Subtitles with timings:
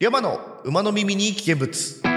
[0.00, 2.07] 山の馬の耳に危険物。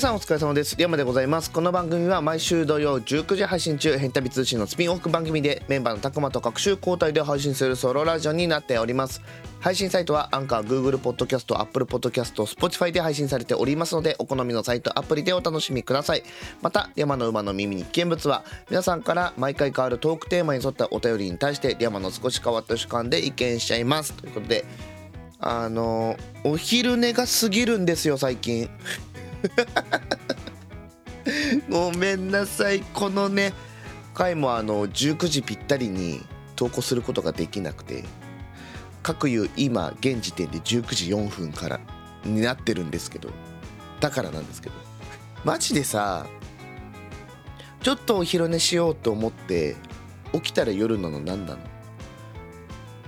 [0.00, 0.76] 皆さんお疲れ様です。
[0.78, 1.50] 山でございます。
[1.50, 9.20] この番組は毎週土曜19時配信中変旅通信のスピンオフ番組でメンバーのたくまと各週交代で配信するソロラジオになっております。
[9.60, 16.22] 配信サイトはアンカー Google ポッドキャスト Apple ポッドキャスト Spotify で配信されておりますのでお好みのサイトアプリでお楽しみください。
[16.62, 24.14] また山の馬の耳に危険物は皆さんから毎回変わるトークテーマに沿ったお便りに対して山の少し変わった主観で意見しちゃいます。
[24.14, 24.64] ということで
[25.40, 28.70] あのお昼寝が過ぎるんですよ最近。
[31.70, 32.80] ごめんなさい。
[32.80, 33.52] このね
[34.14, 36.24] 回もあの19時ぴったりに
[36.56, 38.04] 投稿することができなくて
[39.02, 41.80] 各言う今現時点で19時4分から
[42.24, 43.30] になってるんですけど
[44.00, 44.74] だからなんですけど
[45.44, 46.26] マジでさ
[47.82, 49.76] ちょっとお昼寝しようと思って
[50.34, 51.58] 起きたら夜なの何なの？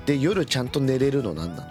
[0.06, 1.70] で夜ちゃんと寝れるの何なの？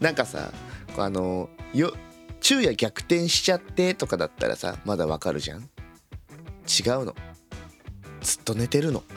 [0.00, 0.52] なんかさ
[0.98, 1.94] あのよ
[2.40, 5.62] 昼夜逆転しちゃってとかだったらさまだわかるじゃん？
[5.62, 7.14] 違うの。
[8.20, 9.02] ずっと寝てるの。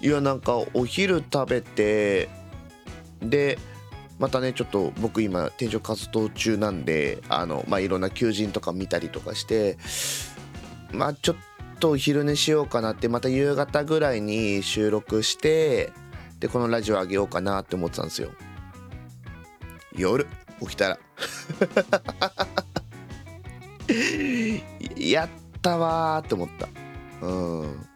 [0.00, 2.28] いやなんかお昼食べて
[3.20, 3.58] で
[4.18, 9.78] またねちょっと僕今転職活動中なんであのまあいろんな求人とか見たりとかして
[10.92, 11.36] まあちょっ
[11.80, 15.92] とお昼寝しようかなってまた夕方ぐらいに収録して
[16.38, 18.30] でこのラジオあげようかなって思ってたんですよ。
[19.96, 20.26] 夜
[20.60, 20.98] 起きたら。
[24.96, 25.28] やっ
[25.60, 26.68] たわーって思った。
[27.26, 27.86] うん。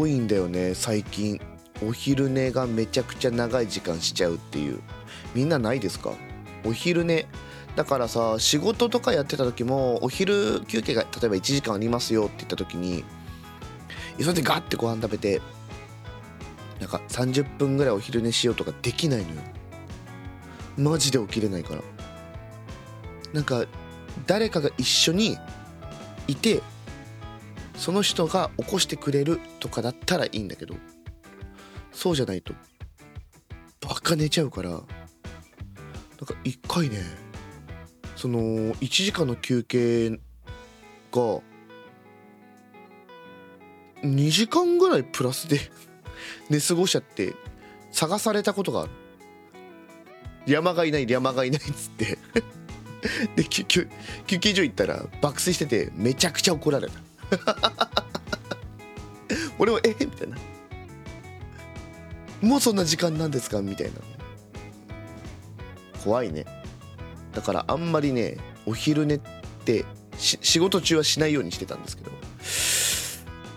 [0.00, 1.40] 多いんだよね最近。
[1.86, 4.80] お昼寝がめちゃくちゃ長い時間しちゃうっていう。
[5.34, 6.12] みんなないですか？
[6.64, 7.26] お昼寝。
[7.74, 13.02] だからさ仕事とかやってた時もお昼休憩が例えば1時間ありますよって言った時に
[14.18, 15.40] 急いでガッてご飯食べて
[16.80, 19.40] なんか30分ぐらいお昼寝しようとかできないのよ。
[20.76, 21.82] マジで起きれないから。
[23.32, 23.64] なんか
[24.26, 25.38] 誰かが一緒に
[26.28, 26.60] いて
[27.76, 30.74] その人が起こしてくれるとかだったらいいんだけど。
[31.92, 32.54] そうじゃないと
[33.80, 34.70] バカ寝ちゃうから。
[34.70, 36.98] なんか一回ね
[38.14, 41.40] その1時間の休憩が
[44.04, 45.58] 2時間ぐらいプラスで
[46.48, 47.34] 寝過ごしちゃって
[47.90, 48.90] 探されたことがある
[50.46, 52.18] 山がいない山がいないっつって
[53.36, 53.88] で休休
[54.26, 56.94] 休憩所行ったら爆睡しててめちゃくちゃ怒られた
[59.58, 60.36] 俺も「えみたいな
[62.42, 63.92] 「もうそんな時間なんですか?」みたいな
[66.02, 66.44] 怖いね
[67.34, 68.36] だからあんまりね
[68.66, 69.20] お昼寝っ
[69.64, 69.84] て
[70.16, 72.10] 仕事中はしないようにしてたんですけど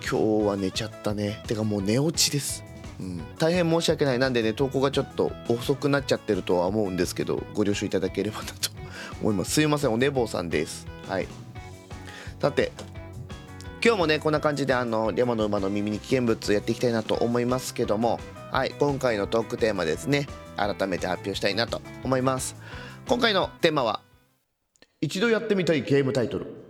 [0.07, 2.63] 今日は寝ちゃったねてかもう寝落ちです
[2.99, 4.19] うん、大変申し訳ない。
[4.19, 8.69] なんでね投稿がちょっと遅くなっちゃってるとは思うんですけどご了承いただければなと
[9.21, 9.51] 思います。
[9.51, 9.93] すいません。
[9.93, 10.87] お寝坊さんです。
[11.07, 11.27] はい。
[12.39, 12.71] さて
[13.83, 18.19] 今日もねこんな感じであの山の馬の耳に危険物やっていきたいなと思いますけども
[18.51, 20.27] はい今回のトークテーマですね。
[20.57, 22.55] 改めて発表したいなと思います。
[23.07, 24.01] 今回のテーマは
[25.01, 26.64] 一度やってみたいゲームタイトル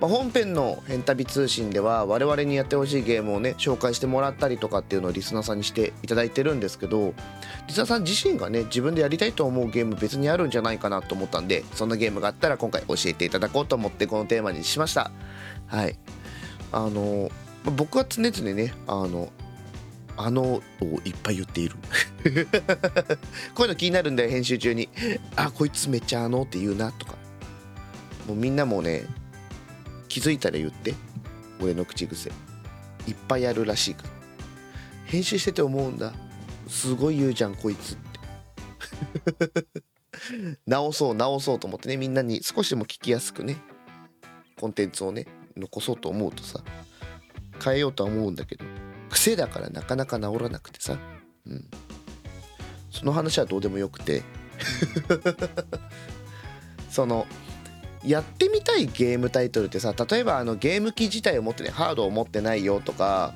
[0.00, 7.12] まあ、本編の「変旅通信」では我々にやってほしいゲームをね紹介してもらったりとかっていうのをリスナーさんにしていただいてるんですけど
[7.68, 15.10] リスナーさん自身がね自分でやりたいと思うゲーム別にあるんじゃないかなと思ったんでそんなゲームがあったら今回教えていただこうと思ってこのテーマにしました。
[15.66, 15.98] はい。
[16.72, 17.30] あの
[17.76, 19.30] 僕は常々ねあの
[20.16, 20.62] あのを
[21.04, 21.76] いっぱい言っている。
[23.54, 24.88] こういうの気になるんだよ編集中に。
[25.36, 27.16] あこいつめっちゃあのって言うなとか。
[28.26, 29.04] もうみんなもね
[30.10, 30.94] 気づいたら言って。
[31.62, 32.30] 俺の口癖。
[33.06, 34.08] いっぱいあるらしいから。
[35.06, 36.12] 編集してて思うんだ。
[36.68, 39.70] すごい言うじゃんこいつって。
[40.66, 41.96] 直そう直そうと思ってね。
[41.96, 43.56] みんなに少しでも聞きやすくね。
[44.58, 45.26] コンテンツをね
[45.56, 46.60] 残そうと思うとさ。
[47.62, 48.64] 変えようとは思うんだけど。
[49.10, 50.98] 癖だからなかなか治らなくてさ。
[51.46, 51.70] うん。
[52.90, 54.24] その話はどうでもよくて。
[56.90, 57.28] その
[58.04, 63.34] やってみたいゲームタイトルってさ例えばあのゲーム機自体を持ってねハードを持ってないよとか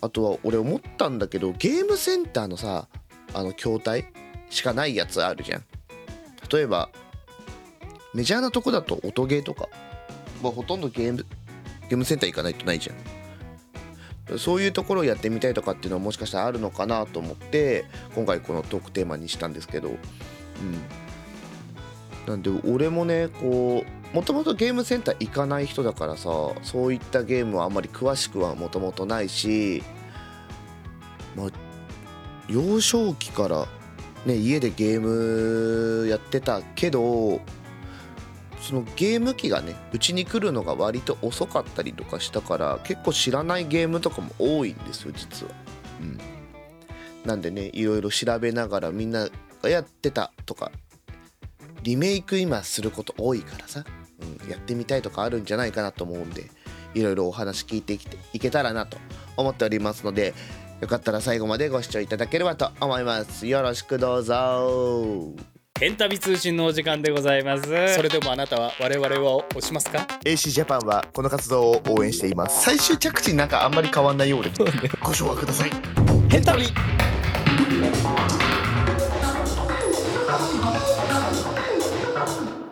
[0.00, 2.88] あとは俺思ったんだけどゲームセンターのさ
[3.32, 4.06] あの筐体
[4.50, 5.64] しかないやつあるじゃん。
[6.52, 6.90] 例えば
[8.12, 9.68] メジャーなとこだと音ゲーとか、
[10.42, 11.26] まあ、ほとんどゲーム
[11.88, 14.38] ゲームセンター行かないとないじゃん。
[14.38, 17.84] そういうところをやってみたいとかっていうのはもしかしたらあるのかなと思って
[18.14, 19.96] 今回このトークテーマにしたんですけど、うん、
[22.26, 26.30] なんで俺もねこうもともとゲームセンター行かない人だからさ
[26.62, 29.82] そういったゲームはあんまり詳しくはもともとないし
[31.36, 31.50] まあ
[32.48, 33.66] 幼少期から
[34.24, 37.40] ね家でゲームやってたけど
[38.60, 45.52] そのゲーム機がねうちに来るのが割と遅かったりとかしたから結構知らないゲームとかも多いんですよ実は。
[46.00, 46.18] うん、
[47.26, 49.28] なんでねいろいろ調べながらみんな
[49.62, 50.70] がやってたとか
[51.84, 53.84] リメイク今すること多いからさ、
[54.42, 56.50] うん、やってみたいとかあるんじゃないかなと思うんで
[56.94, 58.96] いろいろお話聞いてきていけたらなと
[59.36, 60.32] 思っておりますので
[60.80, 63.46] よかったら最後までご視聴いただければと思います。
[63.46, 65.32] よろしくどうぞ。
[65.78, 67.94] ヘンタビ通信のお時間でございます。
[67.94, 72.64] それでもあなたは我々を押しますか？AC ジャパンはこの活動を応援しています。
[72.64, 74.50] 最終着地なんかあんまり変わんないようで。
[75.02, 75.70] ご唱和ください。
[76.28, 76.64] ヘンタビ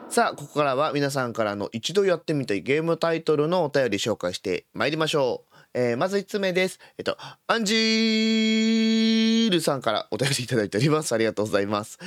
[0.08, 6.78] さあここからは皆さんからの一度やってみたいゲームタイトルのお便り紹介してまいりましょう、えー、まず1つ目です。
[6.98, 7.16] えっと
[7.46, 11.14] アンジールさんからお便りいただいております。
[11.14, 11.98] ありがとうございます。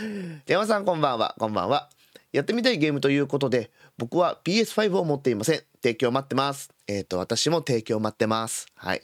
[0.46, 1.36] 山さんこんばんは。
[1.40, 1.90] こんばんは。
[2.32, 5.62] やってみたいゲームということで僕は PS5 を持っていません。
[5.82, 6.72] 提供待ってます。
[6.88, 8.68] えっ、ー、と私も提供待ってます。
[8.76, 9.02] はい。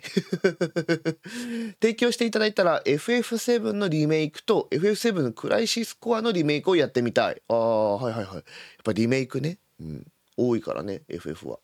[1.81, 7.41] 提供していただいたら FF7 のリメイクと FF7 のクライシスコアのリメイクをやってみたい。
[7.47, 8.35] ああはいはいはい。
[8.35, 8.43] やっ
[8.83, 11.59] ぱリメイクね、うん、多いからね FF は。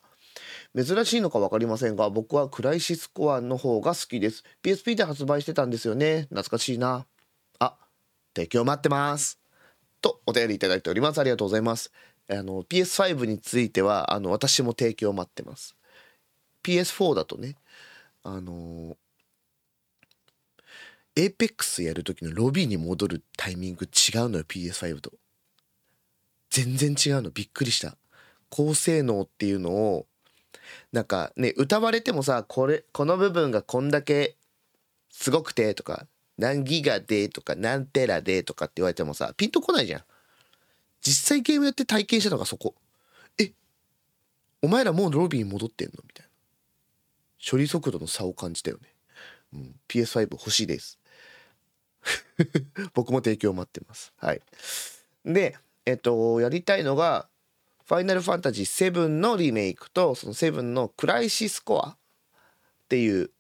[0.75, 4.44] 珍しいのか分かりませんが僕はクライシスコアの方が好きです。
[4.63, 6.24] PSP で発売してたんですよね。
[6.29, 7.06] 懐かしいな。
[7.59, 7.77] あ
[8.35, 9.39] 提供待ってます。
[10.01, 11.19] とお便りいただいております。
[11.19, 11.91] ありがとうございます。
[12.29, 15.75] あの PS5 についてはあの私も提供待ってます。
[16.63, 17.56] PS4 だとね
[18.24, 18.97] あの
[21.15, 25.13] エーペックスやる時のロビーに戻るタイミング違うのよ PS5 と。
[26.50, 27.29] 全然違うの。
[27.29, 27.97] びっくりした。
[28.50, 30.06] 高性能っていうのを
[30.91, 34.35] なんかね歌われてもさこれこの部分がこんだけ
[35.09, 36.07] すごくてとか
[36.38, 40.01] 何ギガでとか何テラでとかって言われてもさピンとこないじゃん。
[41.07, 42.75] 実際ゲームやって体験したのがそこ。
[43.39, 43.54] え
[44.62, 46.04] お前らもうロビーに戻ってんの？
[46.06, 46.31] みたいな。
[47.50, 48.89] 処理速度の差を感じたよね、
[49.54, 51.00] うん、PS5 欲しいです。
[52.94, 54.12] 僕も提供待ってます。
[54.18, 54.42] はい。
[55.24, 57.30] でえっとやりたいのが
[57.86, 61.98] ファイナルファンタジー7のリメイクとその7のクライシスコアっ
[62.89, 63.31] ていう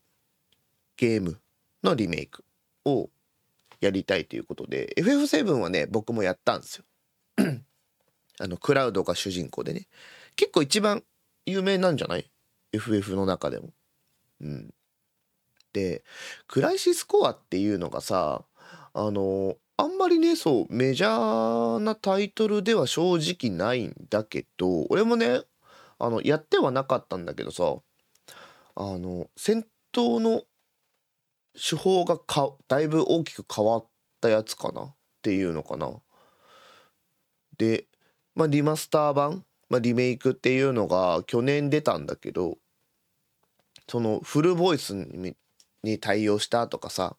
[0.95, 1.37] ゲーム
[1.83, 2.45] のリメイク
[2.85, 3.09] を
[3.81, 6.85] やりたいということで FF7 はね僕もやったんですよ。
[8.39, 9.87] あのクラウドが主人公でね
[10.35, 11.03] 結構一番
[11.45, 12.29] 有名なんじゃない
[12.73, 13.69] ?FF の中でも。
[14.41, 14.73] うん。
[15.73, 16.03] で
[16.47, 18.45] クライシスコアっていうのがさ
[18.93, 25.41] あのあんまりねそうメジャーなタイトルでは正直ないんだけど俺もね
[25.99, 27.75] あのやってはなかったんだけどさ
[28.75, 30.43] あの戦闘の
[31.53, 33.87] 手法がかだいぶ大きく変わっ
[34.21, 34.83] たやつかな？
[34.83, 35.91] っていうのかな。
[37.57, 37.85] で、
[38.35, 42.57] まあ、リマスター版、まあ、リメイクっていうのが去年出たんだけど
[43.87, 44.93] そのフルボイス
[45.83, 47.15] に対応したとかさ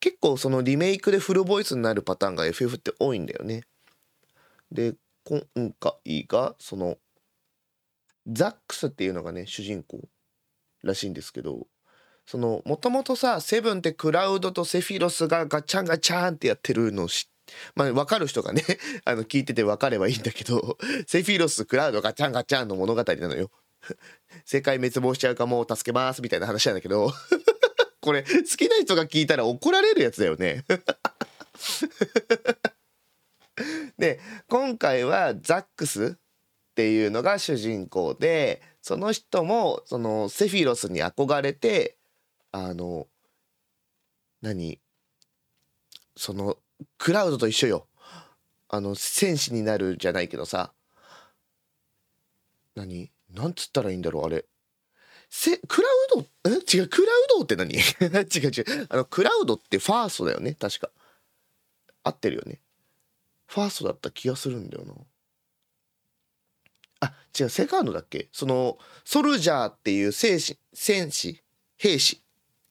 [0.00, 3.62] 結構そのリメイクでフルボイスになるパターンが FF って多いんだよね。
[4.72, 5.44] で今
[5.78, 6.96] 回がその
[8.26, 10.00] ザックスっていうのがね主人公
[10.82, 11.68] らしいんですけど
[12.26, 17.28] そのもともとさセブンってクラウドとセフィロスがガチャンガチャンってやってるのを知
[17.74, 18.62] まあ分かる人がね
[19.04, 23.50] あの聞いてて分かればいいんだけど セフィロスクラウドガチャンガチャンの物語なのよ。
[24.44, 27.12] 世界滅亡しちゃうかも助けますみたいな話なんだけど。
[28.02, 30.64] これ好きな人が聞いたら怒られるやつだよね。
[33.96, 34.18] で
[34.48, 41.96] 今回はザックスっていうのが主人公でその人もそのセフィロスに憧れて
[42.50, 43.06] あの
[44.40, 44.80] 何？
[46.16, 46.58] その
[46.98, 47.88] クラウドと一緒よ。
[48.68, 50.72] あの戦士になるじゃないけどさ。
[52.74, 53.10] 何？
[53.30, 54.46] なんつったらいいんだろうあれ。
[55.28, 56.50] せクラウド？
[56.50, 56.50] え？
[56.50, 57.74] 違うクラウドって何？
[57.74, 58.86] 違う違う。
[58.88, 60.54] あのクラウドってファーストだよね。
[60.54, 60.90] 確か。
[62.04, 62.60] 合ってるよね。
[63.46, 64.94] ファーストだった気がするんだよな。
[67.00, 68.28] あ違うセカンドだっけ？
[68.32, 71.42] そのソルジャーっていう戦士戦士
[71.76, 72.22] 兵士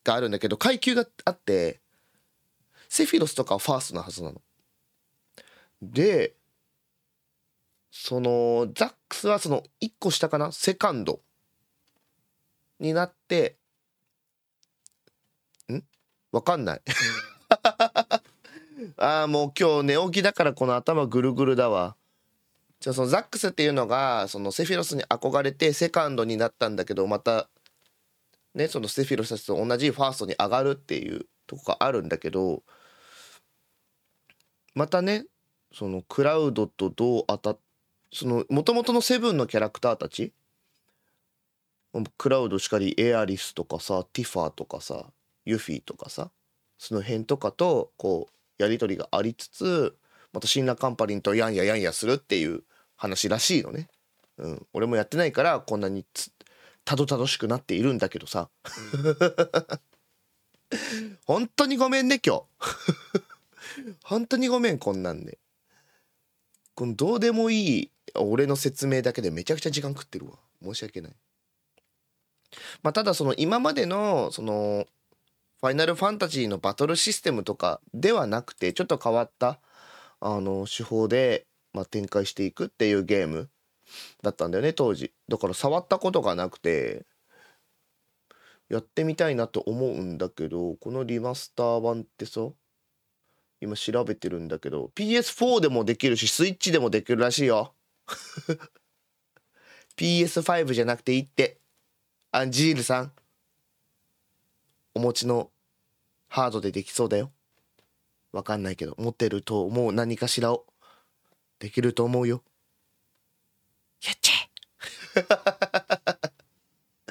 [0.04, 1.81] があるんだけど階級があって
[2.92, 4.42] セフィロスとかはファーストなはずなの。
[5.82, 6.36] で
[7.90, 10.52] そのザックスはその1個下かな？
[10.52, 11.22] セカンド
[12.82, 13.56] になって
[15.72, 15.82] ん？
[16.34, 16.82] わかんない。
[18.98, 21.96] ああもう今日寝起きだからこの頭ぐるぐるだわ。
[22.82, 27.50] じゃあそのザックスっていうのがそのセフィロスに憧れてセカンドになったんだけどまた
[28.54, 32.64] ねそのセフィロスたちと同じファーストに上がるっていうとこがあるんだけど
[34.74, 35.26] またね
[35.74, 37.60] そのクラウドとどう当たっ
[38.14, 40.34] その元々のセブンのキャラクターたち
[42.18, 45.06] クラウドしかりエアリスとかさティファーとかさ
[45.46, 46.32] ユフィとかさ
[46.78, 49.96] その辺とかとこうやり取りがありつつ
[50.34, 52.64] またシンナーカンパニーとやんややんやするっていう
[52.96, 53.88] 話らしいのね。
[54.38, 56.06] うん、俺もやってないからこんなに
[56.86, 58.50] たどたどしくなっているんだけどさ。
[61.26, 62.44] 本当にごめんね今日。
[64.04, 65.40] 本当にごめんこんなんで。
[66.76, 70.34] このどうでもいい俺の説明だけでめちゃくちゃ時間食ってるわ。
[70.64, 71.16] 申し訳ない。
[72.84, 74.86] まあ、ただその今までのその
[75.62, 79.60] ファイナルファンタジーのバトルシステムとかではなくてちょっと変わった
[80.20, 83.50] あの手法で、まあ、展開していくっていうゲーム
[84.24, 87.06] だったんだよね当時だから触ったことがなくて
[88.70, 92.42] やってみたいなと思うんだけどこのリマスター版ってさ
[93.62, 97.74] 今調べてるんだけど PS4 でもできるしスイッチでもできるらしいよ。
[99.96, 101.60] PS5 じゃなくていいって。
[102.32, 103.12] アンジールさん。
[104.96, 105.52] お持ちの
[106.28, 107.32] ハードでできそうだよ。
[108.32, 109.94] わかんないけど持ってると思う。
[109.94, 110.66] 何かしらを。
[111.60, 112.42] できると思うよ。
[114.04, 114.34] やっちゃ
[115.20, 115.26] え。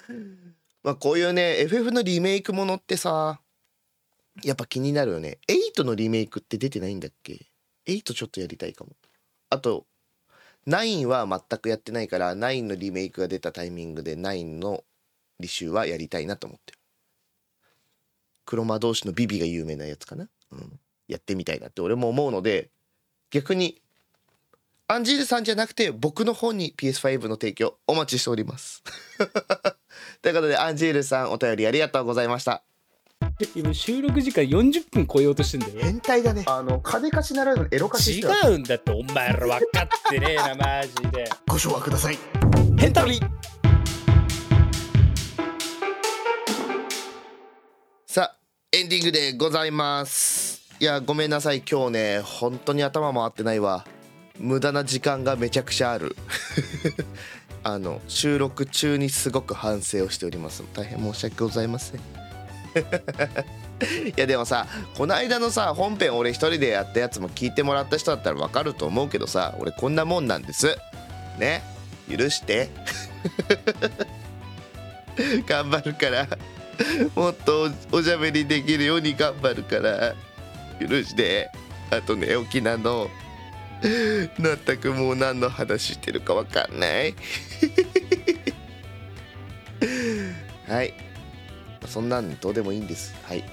[0.83, 3.41] まあこういうね FF のリメイクものってさ
[4.43, 5.39] やっぱ気になるよね。
[5.49, 7.47] 8のリメイクって出てないんだっけ
[7.87, 8.91] ？8ちょっとやりたいかも。
[9.51, 9.87] あと
[10.67, 14.85] 9は全くやってないから9のリメイクが出たタイミングで9の
[15.41, 16.79] 履修はやりたいなと思ってる。
[18.45, 22.69] 黒魔同士のビビが有名なやつかな、うん、やってみたいなって俺も思うので
[23.31, 23.81] 逆に
[24.89, 28.83] アンジールさんじゃなくて僕の方に PS5 の提供お待ちしております。
[30.21, 32.65] ということでアンジールさんお便りありがとうございました。
[33.55, 36.45] 今収録時間40分超えようとしてんだよ変態だね。
[36.47, 41.29] あの金貸しならぬエロ貸し違うんだってお前ら分かってねえなマジで。
[41.49, 42.19] ご唱和ください。
[42.79, 43.19] 変態
[48.07, 48.37] さあ
[48.73, 50.69] エンディングでございます。
[50.79, 51.63] いやごめんなさい。
[51.63, 53.87] 今日ね本当に頭回ってないわ。
[54.39, 56.17] 無駄な時間がめちゃくちゃある。
[57.63, 60.63] あの収録中にすごく反省をしております。
[60.75, 62.20] 大変申し訳ございません
[62.77, 70.77] いやでもさこの間のさ本編俺一人でやったやつも聞いてもらった人だったら分かると思うけどさ俺こんなもんなんです。
[71.39, 71.63] ね？
[72.09, 72.69] 許して。
[75.47, 76.29] 頑張るから。
[77.15, 80.15] もっとおしゃべりできるように頑張るから。
[80.81, 81.51] 許して。
[81.91, 83.11] あと寝起きなの。
[83.83, 87.15] 全くもう何の話してるか分かんない
[90.69, 90.93] はい。
[91.91, 93.15] そんなんどうでもいいんです。
[93.25, 93.45] はい。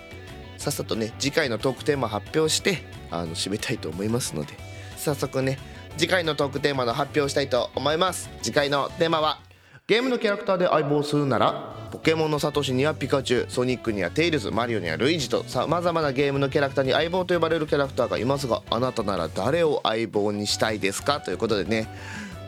[0.58, 4.54] さっさとね次回のトークテーマ発表してあの締めたいと思いますので。
[4.96, 5.60] 早速ね
[5.98, 8.30] 次回のトークテーマの発表したいと思います。
[8.42, 9.40] 次回のテーマは
[9.88, 21.22] ゲームのキャラクターで相棒するならポケモンのサトシにはピカチュウソニックにはテイルズマリオにはルイージとさまざまなゲームのキャラクターに相棒と呼ばれるキャラクターがいますがあなたなら誰を相棒にしたいですか？
[21.22, 21.88] ということでね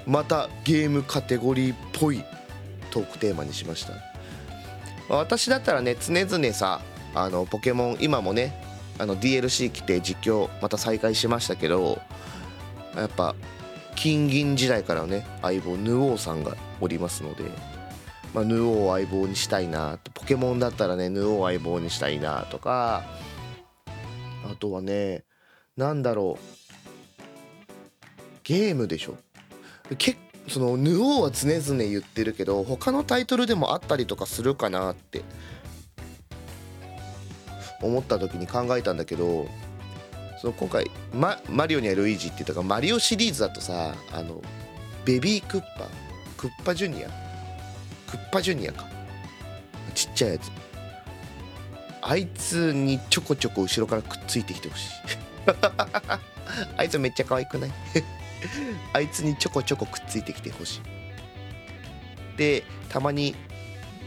[0.06, 2.24] またゲームカテゴリーっぽい
[2.92, 4.09] トークテーマにしました。
[5.10, 6.82] 私だったらね常々さ
[7.16, 8.54] あのポケモン今もね
[9.00, 12.02] あの DLC 来て実況また再開しましたけど
[12.96, 13.36] やっぱ
[13.96, 17.44] 金銀時代からね相棒ヌオーさんがおりますので、
[18.34, 23.04] まあ、ヌオーを相棒にしたいなポケモンだったらねヌオー相棒にしたいなとか
[24.50, 25.24] あとはね
[25.76, 26.60] 何だろう
[28.44, 29.16] ゲームでしょ。
[29.98, 30.18] 結
[30.48, 35.24] そのヌオーは常々言ってるけど他のタイトルでもあったりとかするかなって。
[37.82, 39.48] 思った時に考えたんだけど
[40.42, 44.42] その今回、ママリオにはルイージって言ったからマリオシリーズだとさあの
[45.06, 45.88] ベビークッパ
[46.38, 47.10] クッパジュニア
[48.10, 48.88] クッパジュニアか。
[49.94, 50.52] ちっちゃいやつ。
[52.02, 54.92] あいつにちょこちょこ後ろからくっついてきてほしい。
[56.78, 57.72] あいつめっちゃ可愛くない？
[58.94, 60.82] あいつにちょこちょこくっついてきてほしい。
[62.38, 63.36] でたまに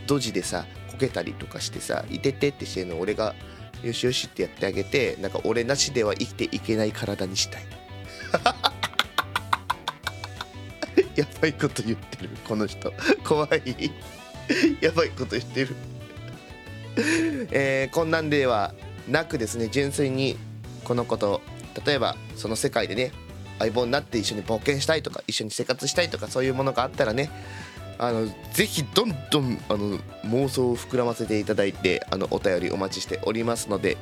[0.06, 3.34] ドジでさこけたりとかしてさ「いてて」ってしてるの俺が
[3.84, 7.66] 「よしよし」ってやってあげてなんか俺なしでは生きていけない体にしたい。
[11.14, 12.92] やばいこと言ってるこの人。
[13.22, 13.90] 怖い。
[14.80, 15.76] やばいこと言ってる。
[17.50, 18.74] えー、こんなんでは
[19.08, 20.36] なくですね純粋に
[20.84, 21.40] このこと
[21.86, 23.12] 例えばその世界でね
[23.62, 27.30] 相棒になって一緒に冒険したいとか一緒に生活したいとかそういうものがあったらね
[27.98, 33.96] あのぜひどんどんあの妄想を膨らませていただいてあのお便りお待ちしておりますので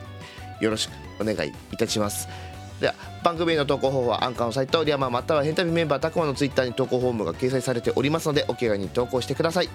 [0.61, 2.50] よろしくお願いいたします。
[2.81, 9.69] では番組への投稿方法はアンカーのサイトリアマまたはヘンタビメンバーたくまのツイッターに投稿フォームが掲載されておりますのでお気軽に投稿してください。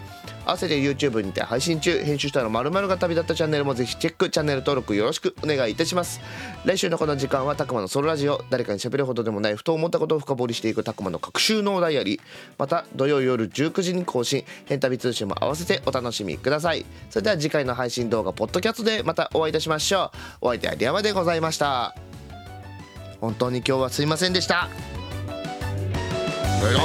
[0.46, 6.20] 合わせて YouTube にて配信中編集したの〇〇が旅立ったチャンネルもぜひチェックチャンネル登録よろしくお願いいたします。
[6.66, 8.44] 来週のこの時間はたくまのソロラジオ。
[8.50, 12.20] 誰かに喋るほどでもないふと思ったことを深掘りしていくたくまの各週のダイアリー。
[12.58, 16.86] また土曜夜19時に更新ヘンタビ通信も合わせてお楽しみください。
[17.10, 20.48] それでは次回の配信動画ポッドキャストでまたお会いいたしましょう。
[20.48, 22.15] お相手はリアマでございました。
[23.26, 24.70] 本当に今日はすいませんでした。
[26.62, 26.80] どうぞ